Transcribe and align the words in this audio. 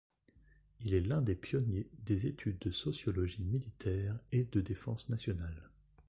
Il 0.79 0.95
est 0.95 0.99
l'un 1.01 1.21
des 1.21 1.35
pionniers 1.35 1.87
des 1.99 2.25
études 2.25 2.57
de 2.57 2.71
sociologie 2.71 3.43
militaire 3.43 4.17
et 4.31 4.45
de 4.45 4.59
défense 4.59 5.09
nationale. 5.09 5.69